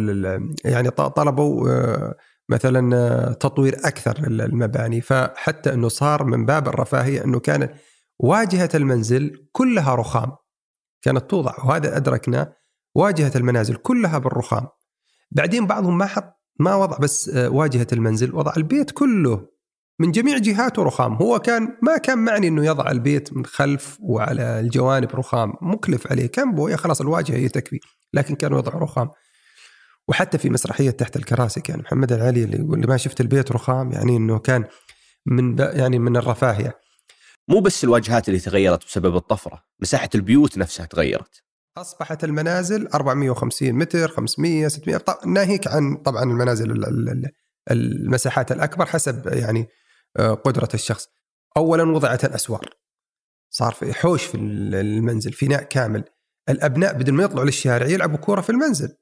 يعني 0.64 0.90
طلبوا 0.90 1.70
آه، 1.70 2.14
مثلا 2.48 2.96
آه، 2.96 3.32
تطوير 3.32 3.74
أكثر 3.84 4.28
للمباني 4.28 5.00
فحتى 5.00 5.72
إنه 5.74 5.88
صار 5.88 6.24
من 6.24 6.46
باب 6.46 6.68
الرفاهية 6.68 7.24
إنه 7.24 7.40
كان 7.40 7.68
واجهة 8.18 8.70
المنزل 8.74 9.48
كلها 9.52 9.94
رخام. 9.94 10.32
كانت 11.02 11.30
توضع 11.30 11.54
وهذا 11.64 11.96
ادركنا 11.96 12.52
واجهة 12.94 13.32
المنازل 13.36 13.74
كلها 13.74 14.18
بالرخام. 14.18 14.66
بعدين 15.30 15.66
بعضهم 15.66 15.98
ما 15.98 16.06
حط 16.06 16.40
ما 16.60 16.74
وضع 16.74 16.98
بس 16.98 17.30
واجهة 17.34 17.86
المنزل 17.92 18.34
وضع 18.34 18.52
البيت 18.56 18.90
كله 18.90 19.53
من 20.00 20.12
جميع 20.12 20.38
جهاته 20.38 20.82
رخام. 20.82 21.14
هو 21.14 21.38
كان 21.38 21.76
ما 21.82 21.96
كان 21.96 22.18
معني 22.18 22.48
إنه 22.48 22.66
يضع 22.66 22.90
البيت 22.90 23.36
من 23.36 23.46
خلف 23.46 23.98
وعلى 24.00 24.60
الجوانب 24.60 25.10
رخام. 25.14 25.52
مكلف 25.62 26.12
عليه. 26.12 26.26
كان 26.26 26.54
بويا 26.54 26.76
خلاص 26.76 27.00
الواجهة 27.00 27.36
هي 27.36 27.48
تكفي. 27.48 27.80
لكن 28.12 28.34
كان 28.34 28.52
وضع 28.52 28.72
رخام. 28.72 29.10
وحتى 30.08 30.38
في 30.38 30.50
مسرحية 30.50 30.90
تحت 30.90 31.16
الكراسي 31.16 31.60
كان 31.60 31.78
محمد 31.80 32.12
العلي 32.12 32.44
اللي 32.44 32.56
يقول 32.56 32.88
ما 32.88 32.96
شفت 32.96 33.20
البيت 33.20 33.52
رخام 33.52 33.92
يعني 33.92 34.16
إنه 34.16 34.38
كان 34.38 34.64
من 35.26 35.58
يعني 35.58 35.98
من 35.98 36.16
الرفاهية. 36.16 36.78
مو 37.48 37.60
بس 37.60 37.84
الواجهات 37.84 38.28
اللي 38.28 38.40
تغيرت 38.40 38.86
بسبب 38.86 39.16
الطفرة. 39.16 39.62
مساحة 39.82 40.08
البيوت 40.14 40.58
نفسها 40.58 40.86
تغيرت. 40.86 41.42
أصبحت 41.78 42.24
المنازل 42.24 42.86
450 42.86 43.72
متر 43.72 44.08
500 44.08 44.68
600 44.68 45.04
ناهيك 45.26 45.66
عن 45.68 45.96
طبعا 45.96 46.22
المنازل 46.22 46.84
المساحات 47.70 48.52
الأكبر 48.52 48.86
حسب 48.86 49.26
يعني 49.26 49.68
قدرة 50.18 50.68
الشخص. 50.74 51.08
اولا 51.56 51.82
وضعت 51.82 52.24
الأسوار. 52.24 52.76
صار 53.50 53.72
في 53.72 53.94
حوش 53.94 54.24
في 54.24 54.36
المنزل 54.36 55.32
فناء 55.32 55.62
كامل. 55.62 56.04
الأبناء 56.48 56.92
بدل 56.92 57.12
ما 57.12 57.24
يطلعوا 57.24 57.44
للشارع 57.44 57.86
يلعبوا 57.86 58.16
كورة 58.16 58.40
في 58.40 58.50
المنزل. 58.50 58.96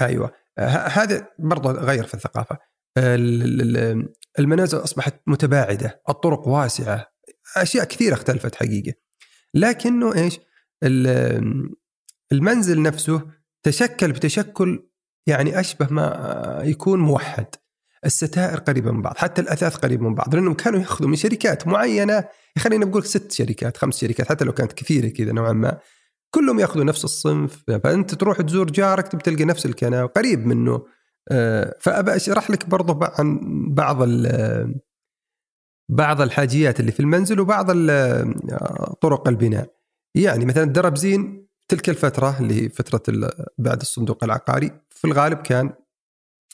أيوه. 0.00 0.32
هذا 0.58 1.28
برضه 1.38 1.72
غير 1.72 2.04
في 2.04 2.14
الثقافة. 2.14 2.58
المنازل 4.38 4.78
أصبحت 4.78 5.20
متباعدة 5.26 6.02
الطرق 6.08 6.48
واسعة 6.48 7.06
أشياء 7.56 7.84
كثيرة 7.84 8.14
اختلفت 8.14 8.54
حقيقة. 8.54 8.92
لكنه 9.54 10.14
إيش؟ 10.14 10.40
المنزل 12.32 12.82
نفسه 12.82 13.30
تشكل 13.62 14.12
بتشكل 14.12 14.88
يعني 15.26 15.60
أشبه 15.60 15.86
ما 15.90 16.60
يكون 16.64 17.00
موحد. 17.00 17.46
الستائر 18.06 18.58
قريبة 18.58 18.90
من 18.90 19.02
بعض 19.02 19.16
حتى 19.16 19.42
الأثاث 19.42 19.76
قريب 19.76 20.02
من 20.02 20.14
بعض 20.14 20.34
لأنهم 20.34 20.54
كانوا 20.54 20.80
يأخذوا 20.80 21.10
من 21.10 21.16
شركات 21.16 21.66
معينة 21.66 22.28
خلينا 22.58 22.86
نقول 22.86 23.04
ست 23.04 23.32
شركات 23.32 23.76
خمس 23.76 24.00
شركات 24.00 24.28
حتى 24.28 24.44
لو 24.44 24.52
كانت 24.52 24.72
كثيرة 24.72 25.08
كذا 25.08 25.32
نوعا 25.32 25.52
ما. 25.52 25.78
كلهم 26.30 26.60
يأخذوا 26.60 26.84
نفس 26.84 27.04
الصنف 27.04 27.64
فأنت 27.70 28.14
تروح 28.14 28.40
تزور 28.40 28.70
جارك 28.70 29.08
تلقى 29.08 29.44
نفس 29.44 29.66
الكنال 29.66 30.12
قريب 30.12 30.46
منه. 30.46 30.86
آه، 31.30 31.76
فأبى 31.80 32.16
أشرح 32.16 32.50
لك 32.50 32.68
برضه 32.68 33.12
عن 33.18 33.40
بعض 33.74 34.08
بعض 35.88 36.20
الحاجيات 36.20 36.80
اللي 36.80 36.92
في 36.92 37.00
المنزل 37.00 37.40
وبعض 37.40 37.66
طرق 39.00 39.28
البناء. 39.28 39.70
يعني 40.14 40.44
مثلا 40.44 40.64
الدربزين 40.64 41.46
تلك 41.68 41.88
الفترة 41.88 42.40
اللي 42.40 42.62
هي 42.62 42.68
فترة 42.68 43.30
بعد 43.58 43.80
الصندوق 43.80 44.24
العقاري 44.24 44.70
في 44.90 45.04
الغالب 45.04 45.38
كان 45.38 45.72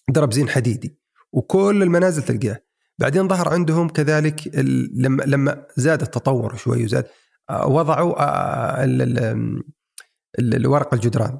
درب 0.09 0.33
زين 0.33 0.49
حديدي. 0.49 1.02
وكل 1.33 1.83
المنازل 1.83 2.23
تلقاه. 2.23 2.63
بعدين 2.99 3.29
ظهر 3.29 3.49
عندهم 3.49 3.89
كذلك 3.89 4.57
لما 4.95 5.23
لما 5.23 5.67
زاد 5.77 6.03
التطور 6.03 6.57
شوي 6.57 6.85
وزاد 6.85 7.07
آه، 7.51 7.67
وضعوا 7.67 8.23
آه، 8.23 8.85
الورق 10.39 10.95
الجدران. 10.95 11.39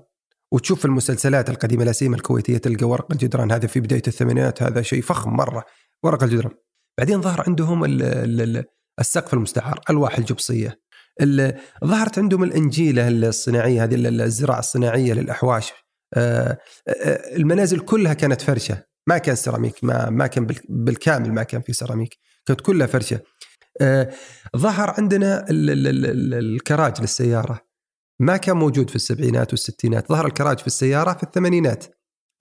وتشوف 0.53 0.79
في 0.79 0.85
المسلسلات 0.85 1.51
القديمة 1.51 1.85
لا 1.85 1.93
سيما 1.93 2.17
الكويتية 2.17 2.59
تلقى 2.59 2.87
ورق 2.87 3.13
الجدران 3.13 3.53
هذا 3.53 3.67
في 3.67 3.81
بداية 3.81 4.03
الثمانينات 4.07 4.63
هذا 4.63 4.83
شيء 4.83 5.03
فخم 5.03 5.31
مرة 5.31 5.65
ورق 6.03 6.23
الجدران. 6.23 6.53
بعدين 6.99 7.21
ظهر 7.21 7.45
عندهم 7.47 7.85
السقف 9.01 9.35
المستعار 9.35 9.81
ألواح 9.91 10.19
الجبصية. 10.19 10.81
ظهرت 11.85 12.19
عندهم 12.19 12.45
الإنجيلة 12.45 13.09
الصناعية 13.09 13.85
هذه 13.85 13.95
الزراعة 13.95 14.59
الصناعية 14.59 15.13
للأحواش. 15.13 15.73
آه، 16.15 16.59
المنازل 17.37 17.81
كلها 17.81 18.15
كانت 18.15 18.41
فرشة. 18.41 18.92
ما 19.07 19.19
كان 19.19 19.37
سيراميك 19.37 19.85
ما 19.85 20.11
ما 20.11 20.27
كان 20.27 20.47
بالكامل 20.69 21.33
ما 21.33 21.43
كان 21.43 21.61
في 21.61 21.73
سيراميك 21.73 22.19
كانت 22.47 22.61
كلها 22.61 22.87
فرشة. 22.87 23.21
آه، 23.81 24.13
ظهر 24.57 24.95
عندنا 24.99 25.45
الكراج 25.51 27.01
للسيارة. 27.01 27.61
ما 28.21 28.37
كان 28.37 28.57
موجود 28.57 28.91
في 28.91 28.97
السبعينات 28.97 29.51
والستينات 29.51 30.09
ظهر 30.09 30.27
الكراج 30.27 30.59
في 30.59 30.67
السيارة 30.67 31.13
في 31.13 31.23
الثمانينات. 31.23 31.85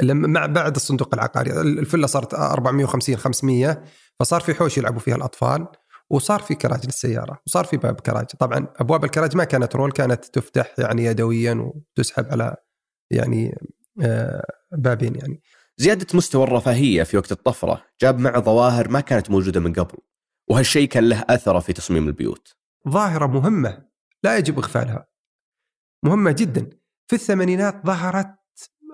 لما 0.01 0.27
مع 0.27 0.45
بعد 0.45 0.75
الصندوق 0.75 1.13
العقاري 1.13 1.61
الفله 1.61 2.07
صارت 2.07 2.33
450 2.33 3.17
500 3.17 3.83
فصار 4.19 4.41
في 4.41 4.53
حوش 4.53 4.77
يلعبوا 4.77 4.99
فيها 4.99 5.15
الأطفال 5.15 5.67
وصار 6.09 6.39
في 6.39 6.55
كراج 6.55 6.85
للسيارة 6.85 7.41
وصار 7.47 7.65
في 7.65 7.77
باب 7.77 7.99
كراج. 7.99 8.25
طبعا 8.25 8.67
أبواب 8.75 9.03
الكراج 9.03 9.35
ما 9.35 9.43
كانت 9.43 9.75
رول 9.75 9.91
كانت 9.91 10.25
تفتح 10.25 10.75
يعني 10.77 11.05
يدويا 11.05 11.53
وتسحب 11.53 12.25
على 12.31 12.55
يعني 13.11 13.57
آه، 14.01 14.45
بابين 14.71 15.15
يعني. 15.15 15.41
زيادة 15.81 16.07
مستوى 16.13 16.43
الرفاهية 16.43 17.03
في 17.03 17.17
وقت 17.17 17.31
الطفرة 17.31 17.85
جاب 18.01 18.19
معه 18.19 18.41
ظواهر 18.41 18.89
ما 18.89 18.99
كانت 18.99 19.31
موجودة 19.31 19.59
من 19.59 19.73
قبل 19.73 19.97
وهالشيء 20.49 20.87
كان 20.87 21.09
له 21.09 21.25
أثره 21.29 21.59
في 21.59 21.73
تصميم 21.73 22.07
البيوت. 22.07 22.55
ظاهرة 22.89 23.27
مهمة 23.27 23.85
لا 24.23 24.37
يجب 24.37 24.57
إغفالها. 24.59 25.07
مهمة 26.03 26.31
جدا. 26.31 26.69
في 27.07 27.15
الثمانينات 27.15 27.85
ظهرت 27.85 28.35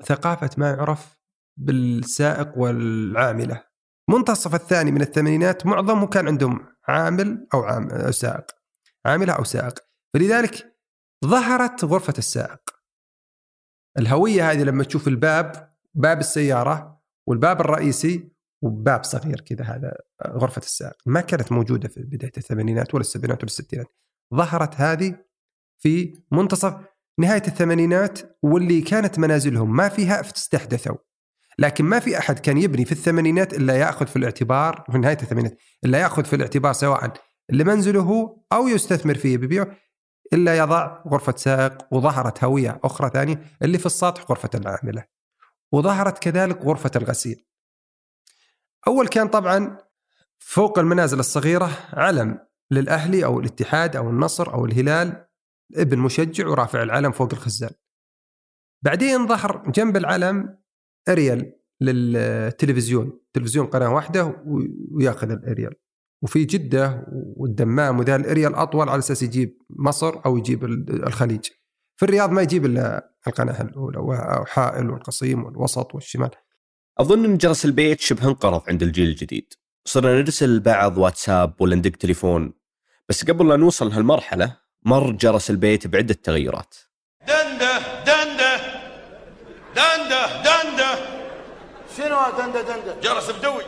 ثقافة 0.06 0.50
ما 0.58 0.70
يعرف 0.70 1.20
بالسائق 1.58 2.58
والعاملة. 2.58 3.64
منتصف 4.10 4.56
الثاني 4.56 4.92
من 4.92 5.02
الثمانينات 5.02 5.66
معظمهم 5.66 6.06
كان 6.06 6.28
عندهم 6.28 6.66
عامل 6.88 7.48
أو 7.54 7.64
عام 7.64 7.90
أو 7.90 8.12
سائق. 8.12 8.46
عاملة 9.06 9.34
أو 9.34 9.44
سائق. 9.44 9.80
فلذلك 10.14 10.78
ظهرت 11.26 11.84
غرفة 11.84 12.14
السائق. 12.18 12.62
الهوية 13.98 14.52
هذه 14.52 14.64
لما 14.64 14.84
تشوف 14.84 15.08
الباب 15.08 15.67
باب 15.98 16.20
السيارة 16.20 17.02
والباب 17.28 17.62
الرئيسي 17.62 18.30
وباب 18.62 19.04
صغير 19.04 19.40
كذا 19.42 19.64
هذا 19.64 19.98
غرفة 20.28 20.62
السائق. 20.62 20.96
ما 21.06 21.22
كانت 21.22 21.52
موجودة 21.52 21.90
في 21.90 22.02
بداية 22.02 22.32
الثمانينات 22.38 22.94
ولا 22.94 23.02
السبعينات 23.02 23.38
ولا 23.38 23.46
الستينات. 23.46 23.88
ظهرت 24.36 24.76
هذه 24.76 25.16
في 25.80 26.14
منتصف 26.32 26.76
نهاية 27.20 27.44
الثمانينات 27.48 28.20
واللي 28.44 28.82
كانت 28.82 29.20
منازلهم. 29.20 29.76
ما 29.76 29.90
فيها 29.90 30.22
استحدثوا. 30.22 30.98
لكن 31.60 31.86
ما 31.86 32.00
في 32.00 32.18
أحد 32.18 32.40
كان 32.40 32.58
يبني 32.58 32.86
في 32.86 32.92
الثمانينات 32.92 33.54
إلا 33.54 33.76
يأخذ 33.76 34.08
في 34.08 34.16
الاعتبار 34.16 34.86
في 34.92 34.98
نهاية 34.98 35.18
الثمانينات 35.22 35.58
إلا 35.86 36.00
يأخذ 36.00 36.24
في 36.24 36.36
الاعتبار 36.36 36.74
سواء 36.74 37.14
لمنزله 37.50 38.02
هو 38.02 38.38
أو 38.54 38.68
يستثمر 38.68 39.16
فيه 39.16 39.38
ببيعه 39.38 39.68
إلا 40.34 40.58
يضع 40.58 41.04
غرفة 41.08 41.34
سائق 41.38 41.94
وظهرت 41.94 42.44
هوية 42.44 42.80
أخرى 42.84 43.10
ثانية 43.10 43.42
اللي 43.62 43.78
في 43.78 43.86
السطح 43.86 44.26
غرفة 44.30 44.50
العامله 44.56 45.17
وظهرت 45.72 46.18
كذلك 46.18 46.62
غرفة 46.62 46.92
الغسيل. 46.96 47.46
أول 48.88 49.08
كان 49.08 49.28
طبعا 49.28 49.78
فوق 50.40 50.80
المنازل 50.80 51.20
الصغيرة 51.20 51.72
علم 51.94 52.40
للأهلي 52.72 53.26
أو 53.26 53.40
الاتحاد 53.40 53.96
أو 53.96 54.10
النصر 54.10 54.54
أو 54.54 54.66
الهلال 54.66 55.28
ابن 55.76 56.00
مشجع 56.00 56.48
ورافع 56.48 56.84
العلم 56.84 57.12
فوق 57.12 57.34
الخزان. 57.34 57.70
بعدين 58.82 59.28
ظهر 59.28 59.72
جنب 59.72 59.98
العلم 59.98 60.58
أريال 61.10 61.54
للتلفزيون 61.82 63.20
تلفزيون 63.34 63.66
قناة 63.68 63.94
واحدة 63.94 64.44
ويأخذ 64.92 65.32
الأريال. 65.32 65.74
وفي 66.22 66.46
جدة 66.46 67.06
والدمام 67.12 68.00
وذا 68.00 68.16
الأريال 68.16 68.56
أطول 68.56 68.90
على 68.90 69.00
أساس 69.00 69.24
يجيب 69.24 69.62
مصر 69.70 70.26
أو 70.26 70.38
يجيب 70.38 70.66
الخليج. 70.90 71.46
في 71.98 72.06
الرياض 72.06 72.32
ما 72.32 72.42
يجيب 72.42 72.66
إلا 72.66 73.10
القناة 73.28 73.62
الأولى 73.62 73.98
وحائل 74.00 74.90
والقصيم 74.90 75.44
والوسط 75.44 75.96
والشمال. 75.96 76.30
أظن 77.00 77.26
إن 77.26 77.38
جرس 77.38 77.66
البيت 77.66 78.02
شبه 78.02 78.28
انقرض 78.28 78.62
عند 78.68 78.84
الجيل 78.84 79.10
الجديد. 79.10 79.54
صرنا 79.86 80.22
نرسل 80.22 80.56
لبعض 80.56 80.98
واتساب 80.98 81.62
ولا 81.62 81.76
ندق 81.76 81.92
تليفون. 81.92 82.54
بس 83.10 83.26
قبل 83.26 83.50
لا 83.50 83.56
نوصل 83.56 83.90
لهالمرحله 83.90 84.58
مر 84.84 85.12
جرس 85.12 85.50
البيت 85.50 85.88
بعدة 85.88 86.14
تغيرات 86.14 86.76
دندة 87.28 88.04
دندة 88.04 88.58
دندة 89.76 90.44
دندة. 90.44 90.96
شنو 91.98 92.18
دندة 92.38 92.62
دندة؟ 92.62 93.00
جرس 93.02 93.32
بدوي. 93.32 93.64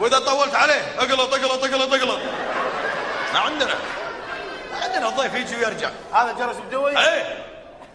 وإذا 0.00 0.18
طولت 0.18 0.54
عليه 0.54 0.98
اقلط 0.98 1.34
اقلط 1.34 1.64
اقلط 1.64 1.92
اقلط. 1.92 2.20
ما 3.32 3.38
عندنا. 3.38 4.01
عندنا 4.92 5.08
الضيف 5.08 5.34
يجي 5.34 5.56
ويرجع. 5.56 5.90
هذا 6.12 6.38
جرس 6.38 6.56
بدوي 6.68 6.90
إيه. 6.90 7.44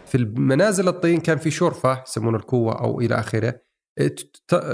في 0.06 0.14
المنازل 0.14 0.88
الطين 0.88 1.20
كان 1.20 1.38
في 1.38 1.50
شرفة 1.50 2.02
يسمونه 2.06 2.36
الكوه 2.36 2.80
أو 2.80 3.00
إلى 3.00 3.14
آخره. 3.14 3.60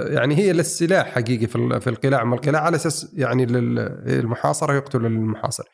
يعني 0.06 0.36
هي 0.36 0.52
للسلاح 0.52 1.14
حقيقي 1.14 1.46
في 1.46 1.80
في 1.80 1.90
القلاع 1.90 2.24
من 2.24 2.32
القلاع 2.32 2.62
على 2.62 2.76
أساس 2.76 3.10
يعني 3.14 3.46
للمحاصرة 3.46 4.74
يقتل 4.74 5.06
المحاصر 5.06 5.64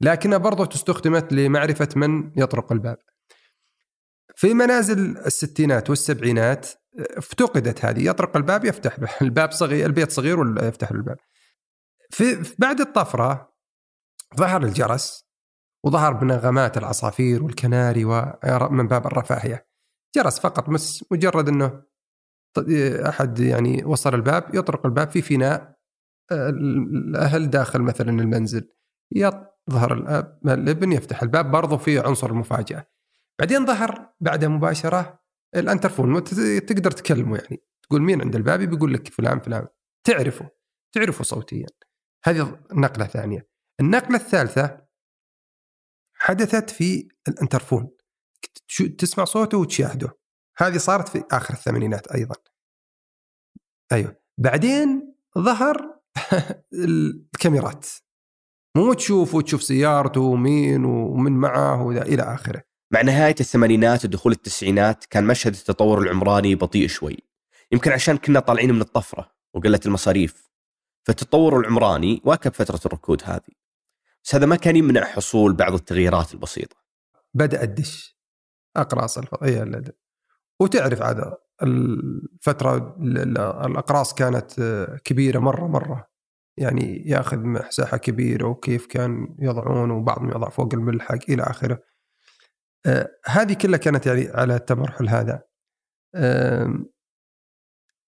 لكنها 0.00 0.38
برضو 0.38 0.64
استخدمت 0.64 1.32
لمعرفة 1.32 1.88
من 1.96 2.32
يطرق 2.36 2.72
الباب. 2.72 2.98
في 4.34 4.54
منازل 4.54 5.16
الستينات 5.16 5.90
والسبعينات 5.90 6.68
افتقدت 6.98 7.84
هذه. 7.84 8.08
يطرق 8.08 8.36
الباب 8.36 8.64
يفتح 8.64 8.96
الباب 9.22 9.52
صغير 9.52 9.86
البيت 9.86 10.12
صغير 10.12 10.40
ولا 10.40 10.68
يفتح 10.68 10.90
الباب. 10.90 11.16
في 12.10 12.54
بعد 12.58 12.80
الطفرة 12.80 13.52
ظهر 14.36 14.62
الجرس. 14.62 15.27
وظهر 15.86 16.12
بنغمات 16.12 16.76
العصافير 16.76 17.42
والكناري 17.42 18.04
من 18.70 18.88
باب 18.88 19.06
الرفاهية. 19.06 19.68
جرس 20.16 20.40
فقط 20.40 20.70
بس 20.70 21.04
مجرد 21.12 21.48
إنه 21.48 21.82
أحد 23.08 23.38
يعني 23.38 23.84
وصل 23.84 24.14
الباب 24.14 24.54
يطرق 24.54 24.86
الباب 24.86 25.10
في 25.10 25.22
فناء 25.22 25.78
الأهل 26.32 27.50
داخل 27.50 27.82
مثلا 27.82 28.10
المنزل. 28.10 28.68
يظهر 29.14 29.92
الاب 29.92 30.38
الابن 30.44 30.92
يفتح 30.92 31.22
الباب 31.22 31.50
برضه 31.50 31.76
في 31.76 31.98
عنصر 31.98 32.30
المفاجأة. 32.30 32.86
بعدين 33.40 33.66
ظهر 33.66 34.12
بعدها 34.20 34.48
مباشرة 34.48 35.20
الأنترفون 35.56 36.24
تقدر 36.66 36.90
تكلمه 36.90 37.36
يعني. 37.36 37.62
تقول 37.82 38.02
مين 38.02 38.20
عند 38.22 38.36
الباب؟ 38.36 38.60
بيقول 38.60 38.94
لك 38.94 39.08
فلان 39.08 39.40
فلان. 39.40 39.66
تعرفه 40.06 40.50
تعرفه 40.94 41.24
صوتيا. 41.24 41.66
هذه 42.24 42.60
نقلة 42.72 43.06
ثانية. 43.06 43.48
النقلة 43.80 44.16
الثالثة 44.16 44.87
حدثت 46.28 46.70
في 46.70 47.08
الانترفون. 47.28 47.90
تسمع 48.98 49.24
صوته 49.24 49.58
وتشاهده. 49.58 50.18
هذه 50.58 50.76
صارت 50.76 51.08
في 51.08 51.24
آخر 51.32 51.54
الثمانينات 51.54 52.06
أيضا. 52.06 52.34
أيوه. 53.92 54.16
بعدين 54.38 55.14
ظهر 55.38 56.00
الكاميرات. 56.84 57.86
مو 58.76 58.92
تشوف 58.92 59.34
وتشوف 59.34 59.62
سيارته 59.62 60.20
ومين 60.20 60.84
ومن 60.84 61.32
معه 61.32 61.90
إلى 61.90 62.22
آخره. 62.22 62.62
مع 62.92 63.02
نهاية 63.02 63.34
الثمانينات 63.40 64.04
ودخول 64.04 64.32
التسعينات 64.32 65.04
كان 65.04 65.24
مشهد 65.24 65.54
التطور 65.54 66.02
العمراني 66.02 66.54
بطيء 66.54 66.88
شوي. 66.88 67.16
يمكن 67.72 67.92
عشان 67.92 68.16
كنا 68.16 68.40
طالعين 68.40 68.74
من 68.74 68.80
الطفرة 68.80 69.32
وقلة 69.54 69.80
المصاريف. 69.86 70.48
فالتطور 71.06 71.60
العمراني 71.60 72.22
واكب 72.24 72.52
فترة 72.52 72.80
الركود 72.86 73.22
هذه. 73.24 73.57
بس 74.28 74.34
هذا 74.34 74.46
ما 74.46 74.56
كان 74.56 74.76
يمنع 74.76 75.04
حصول 75.04 75.54
بعض 75.54 75.74
التغييرات 75.74 76.34
البسيطة. 76.34 76.76
بدأ 77.34 77.62
الدش. 77.62 78.18
أقراص 78.76 79.18
الفضائية 79.18 79.82
وتعرف 80.60 81.02
عاد 81.02 81.34
الفترة 81.62 82.96
الأقراص 83.66 84.14
كانت 84.14 84.60
كبيرة 85.04 85.38
مرة 85.38 85.66
مرة. 85.66 86.08
يعني 86.56 87.02
ياخذ 87.06 87.38
مساحة 87.38 87.96
كبيرة 87.96 88.46
وكيف 88.48 88.86
كان 88.86 89.36
يضعون 89.38 89.90
وبعضهم 89.90 90.28
يضع 90.30 90.48
فوق 90.48 90.74
الملحق 90.74 91.18
إلى 91.28 91.42
آخره. 91.42 91.82
آه 92.86 93.08
هذه 93.26 93.52
كلها 93.52 93.78
كانت 93.78 94.06
يعني 94.06 94.28
على 94.28 94.56
التمرحل 94.56 95.08
هذا. 95.08 95.42
آه 96.14 96.84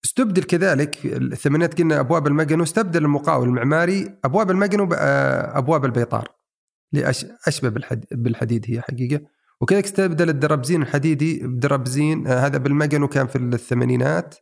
استبدل 0.05 0.43
كذلك 0.43 1.07
الثمانينات 1.07 1.79
قلنا 1.79 2.01
أبواب 2.01 2.27
المجن 2.27 2.61
واستبدل 2.61 3.05
المقاول 3.05 3.49
المعماري 3.49 4.19
أبواب 4.25 4.51
المجن 4.51 4.85
بابواب 4.85 5.85
البيطار 5.85 6.29
اللي 6.93 7.13
أشبه 7.47 7.69
بالحديد 8.13 8.65
هي 8.69 8.81
حقيقة. 8.81 9.21
وكذلك 9.61 9.85
استبدل 9.85 10.29
الدرابزين 10.29 10.83
الحديدي 10.83 11.47
بدرابزين 11.47 12.27
آه 12.27 12.47
هذا 12.47 12.59
بالمجن 12.59 13.03
وكان 13.03 13.27
في 13.27 13.39
الثمانينات 13.39 14.35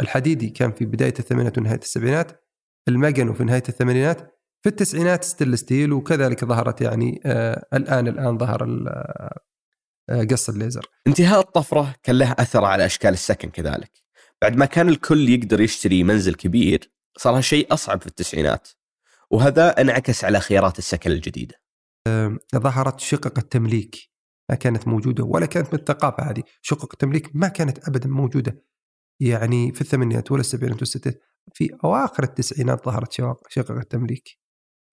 الحديدي 0.00 0.48
كان 0.48 0.72
في 0.72 0.84
بداية 0.84 1.14
الثمانينات 1.18 1.58
ونهاية 1.58 1.78
السبعينات 1.78 2.40
المجن 2.88 3.32
في 3.32 3.44
نهاية 3.44 3.62
الثمانينات 3.68 4.20
في 4.62 4.68
التسعينات 4.68 5.24
ستيل 5.24 5.58
ستيل 5.58 5.92
وكذلك 5.92 6.44
ظهرت 6.44 6.80
يعني 6.80 7.20
آه 7.26 7.66
الآن 7.74 8.08
الآن 8.08 8.38
ظهر 8.38 8.84
آه، 10.08 10.24
قص 10.24 10.48
الليزر. 10.48 10.86
انتهاء 11.06 11.40
الطفرة 11.40 11.94
كان 12.02 12.18
له 12.18 12.32
أثر 12.32 12.64
على 12.64 12.86
أشكال 12.86 13.12
السكن 13.12 13.50
كذلك. 13.50 14.05
بعد 14.42 14.56
ما 14.56 14.66
كان 14.66 14.88
الكل 14.88 15.28
يقدر 15.28 15.60
يشتري 15.60 16.04
منزل 16.04 16.34
كبير 16.34 16.92
صار 17.18 17.36
هالشيء 17.36 17.72
أصعب 17.74 18.00
في 18.00 18.06
التسعينات 18.06 18.68
وهذا 19.30 19.80
انعكس 19.80 20.24
على 20.24 20.40
خيارات 20.40 20.78
السكن 20.78 21.10
الجديدة. 21.10 21.54
ظهرت 22.56 23.00
شقق 23.00 23.38
التمليك 23.38 23.96
ما 24.50 24.56
كانت 24.56 24.88
موجودة 24.88 25.24
ولا 25.24 25.46
كانت 25.46 25.74
من 25.74 25.78
الثقافة 25.78 26.30
هذه. 26.30 26.42
شقق 26.62 26.88
التمليك 26.92 27.30
ما 27.34 27.48
كانت 27.48 27.88
أبدا 27.88 28.08
موجودة 28.08 28.64
يعني 29.20 29.72
في 29.72 29.80
الثمانينات 29.80 30.32
ولا 30.32 30.40
السبعينات 30.40 30.78
والستينات 30.78 31.22
في 31.54 31.76
أواخر 31.84 32.22
التسعينات 32.22 32.84
ظهرت 32.84 33.12
شقق 33.48 33.70
التمليك. 33.70 34.38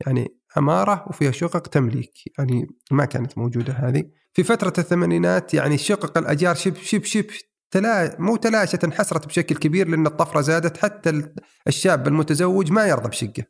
يعني 0.05 0.37
عمارة 0.55 1.05
وفيها 1.09 1.31
شقق 1.31 1.67
تمليك 1.67 2.13
يعني 2.37 2.67
ما 2.91 3.05
كانت 3.05 3.37
موجودة 3.37 3.73
هذه. 3.73 4.03
في 4.33 4.43
فترة 4.43 4.73
الثمانينات 4.77 5.53
يعني 5.53 5.77
شقق 5.77 6.17
الأجار 6.17 6.55
شب 6.55 6.75
شب 6.75 7.03
شب 7.03 7.25
تلا 7.73 8.15
مو 8.19 8.35
تلاشت 8.35 8.83
انحسرت 8.83 9.27
بشكل 9.27 9.55
كبير 9.55 9.87
لأن 9.87 10.05
الطفرة 10.05 10.41
زادت 10.41 10.77
حتى 10.77 11.23
الشاب 11.67 12.07
المتزوج 12.07 12.71
ما 12.71 12.87
يرضى 12.87 13.09
بشقة. 13.09 13.43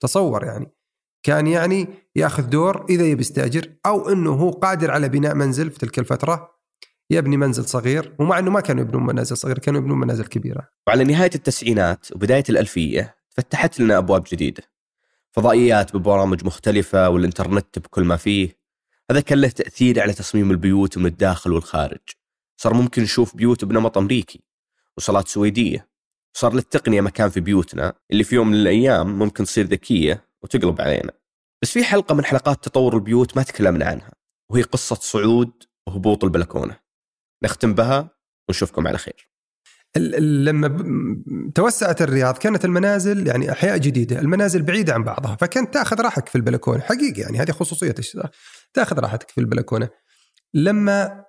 تصور 0.00 0.44
يعني. 0.44 0.74
كان 1.22 1.46
يعني 1.46 1.88
يأخذ 2.16 2.42
دور 2.42 2.86
إذا 2.90 3.04
يبي 3.04 3.20
يستأجر 3.20 3.72
أو 3.86 4.08
أنه 4.08 4.30
هو 4.30 4.50
قادر 4.50 4.90
على 4.90 5.08
بناء 5.08 5.34
منزل 5.34 5.70
في 5.70 5.78
تلك 5.78 5.98
الفترة 5.98 6.50
يبني 7.10 7.36
منزل 7.36 7.64
صغير 7.64 8.14
ومع 8.18 8.38
أنه 8.38 8.50
ما 8.50 8.60
كانوا 8.60 8.82
يبنون 8.82 9.06
منازل 9.06 9.36
صغيرة 9.36 9.58
كانوا 9.58 9.80
يبنون 9.80 9.98
منازل 9.98 10.26
كبيرة. 10.26 10.68
وعلى 10.86 11.04
نهاية 11.04 11.30
التسعينات 11.34 12.12
وبداية 12.12 12.44
الألفية 12.48 13.16
فتحت 13.30 13.80
لنا 13.80 13.98
أبواب 13.98 14.24
جديدة. 14.32 14.62
فضائيات 15.32 15.96
ببرامج 15.96 16.44
مختلفة 16.44 17.08
والإنترنت 17.08 17.78
بكل 17.78 18.04
ما 18.04 18.16
فيه. 18.16 18.58
هذا 19.10 19.20
كان 19.20 19.40
له 19.40 19.48
تأثير 19.48 20.00
على 20.00 20.12
تصميم 20.12 20.50
البيوت 20.50 20.98
من 20.98 21.06
الداخل 21.06 21.52
والخارج. 21.52 22.23
صار 22.56 22.74
ممكن 22.74 23.02
نشوف 23.02 23.36
بيوت 23.36 23.64
بنمط 23.64 23.98
أمريكي 23.98 24.40
وصالات 24.96 25.28
سويدية. 25.28 25.88
وصار 26.36 26.54
للتقنية 26.54 27.00
مكان 27.00 27.30
في 27.30 27.40
بيوتنا 27.40 27.92
اللي 28.10 28.24
في 28.24 28.34
يوم 28.34 28.48
من 28.48 28.54
الأيام 28.54 29.18
ممكن 29.18 29.44
تصير 29.44 29.66
ذكية 29.66 30.28
وتقلب 30.42 30.80
علينا. 30.80 31.12
بس 31.62 31.70
في 31.70 31.84
حلقة 31.84 32.14
من 32.14 32.24
حلقات 32.24 32.64
تطور 32.64 32.94
البيوت 32.94 33.36
ما 33.36 33.42
تكلمنا 33.42 33.86
عنها 33.86 34.12
وهي 34.50 34.62
قصة 34.62 34.96
صعود 34.96 35.52
وهبوط 35.86 36.24
البلكونة. 36.24 36.76
نختم 37.44 37.74
بها 37.74 38.10
ونشوفكم 38.48 38.86
على 38.86 38.98
خير. 38.98 39.28
لما 40.18 40.68
توسعت 41.54 42.02
الرياض 42.02 42.38
كانت 42.38 42.64
المنازل 42.64 43.26
يعني 43.26 43.52
أحياء 43.52 43.78
جديدة، 43.78 44.20
المنازل 44.20 44.62
بعيدة 44.62 44.94
عن 44.94 45.04
بعضها، 45.04 45.36
فكانت 45.36 45.74
تأخذ 45.74 46.00
راحتك 46.00 46.28
في 46.28 46.34
البلكونة، 46.36 46.80
حقيقي 46.80 47.20
يعني 47.20 47.38
هذه 47.38 47.50
خصوصية 47.50 47.94
تأخذ 48.74 48.98
راحتك 48.98 49.30
في 49.30 49.40
البلكونة. 49.40 49.88
لما 50.54 51.23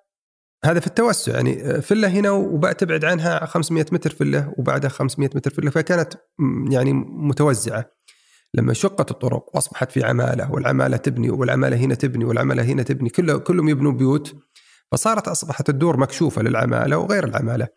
هذا 0.65 0.80
في 0.80 0.88
التوسع 0.88 1.34
يعني 1.34 1.82
فله 1.82 2.08
هنا 2.08 2.30
وبقى 2.32 2.73
تبعد 2.73 3.06
عنها 3.06 3.45
500 3.45 3.86
متر 3.91 4.10
فله 4.10 4.54
وبعدها 4.58 4.89
500 4.89 5.30
متر 5.36 5.51
فله 5.51 5.69
فكانت 5.71 6.13
يعني 6.69 6.93
متوزعة. 6.93 7.86
لما 8.54 8.73
شقت 8.73 9.12
الطرق 9.12 9.56
وأصبحت 9.56 9.91
في 9.91 10.04
عمالة 10.04 10.51
والعمالة 10.51 10.97
تبني 10.97 11.30
والعمالة 11.30 11.78
هنا 11.78 11.95
تبني 11.95 12.25
والعمالة 12.25 12.63
هنا 12.63 12.84
تبني 12.84 13.10
كله 13.10 13.38
كلهم 13.38 13.69
يبنوا 13.69 13.91
بيوت 13.91 14.36
فصارت 14.91 15.28
أصبحت 15.28 15.69
الدور 15.69 15.97
مكشوفة 15.97 16.41
للعمالة 16.41 16.97
وغير 16.97 17.23
العمالة. 17.28 17.67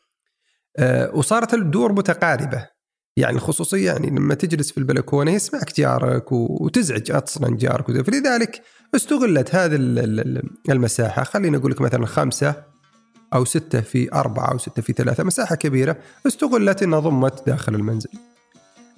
آه، 0.79 1.15
وصارت 1.15 1.55
الدور 1.55 1.93
متقاربة 1.93 2.69
يعني 3.17 3.37
الخصوصيه 3.37 3.87
يعني 3.87 4.11
لما 4.11 4.35
تجلس 4.35 4.73
في 4.73 4.79
البلكونة 4.79 5.31
يسمعك 5.31 5.77
جارك 5.77 6.33
وتزعج 6.33 7.11
أصلا 7.11 7.57
جارك 7.57 8.03
فلذلك 8.03 8.63
استغلت 8.95 9.55
هذه 9.55 9.75
ال- 9.75 9.99
ال- 9.99 10.21
ال- 10.21 10.51
المساحة 10.71 11.25
خلينا 11.25 11.57
أقول 11.59 11.71
لك 11.73 11.81
مثلا 11.81 12.07
خمسة 12.07 12.65
أو 13.35 13.45
ستة 13.45 13.81
في 13.81 14.13
أربعة 14.15 14.53
أو 14.53 14.59
ستة 14.59 14.83
في 14.83 14.93
ثلاثة 14.93 15.25
مساحة 15.25 15.55
كبيرة 15.55 15.97
استغلت 16.27 16.83
إنها 16.83 16.99
ضمت 16.99 17.47
داخل 17.47 17.75
المنزل. 17.75 18.11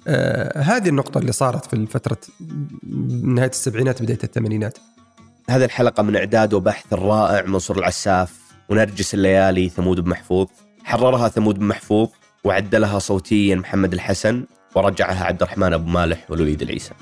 آه 0.07 0.61
هذه 0.61 0.89
النقطة 0.89 1.17
اللي 1.17 1.31
صارت 1.31 1.65
في 1.65 1.85
فترة 1.85 2.17
نهاية 3.23 3.49
السبعينات 3.49 4.01
بداية 4.01 4.19
الثمانينات. 4.23 4.77
هذه 5.49 5.65
الحلقة 5.65 6.03
من 6.03 6.15
إعداد 6.15 6.53
وبحث 6.53 6.93
الرائع 6.93 7.45
منصور 7.45 7.77
العساف 7.77 8.39
ونرجس 8.69 9.13
الليالي 9.13 9.69
ثمود 9.69 9.99
بن 9.99 10.09
محفوظ. 10.09 10.47
حررها 10.83 11.27
ثمود 11.27 11.59
بن 11.59 11.65
محفوظ 11.65 12.09
وعدلها 12.43 12.99
صوتيا 12.99 13.55
محمد 13.55 13.93
الحسن 13.93 14.45
ورجعها 14.75 15.23
عبد 15.25 15.41
الرحمن 15.41 15.73
أبو 15.73 15.89
مالح 15.89 16.31
والوليد 16.31 16.61
العيسى. 16.61 16.93